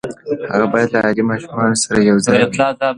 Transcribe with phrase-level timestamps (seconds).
[0.51, 2.51] هغه بايد له عادي ماشومانو سره يو ځای وي.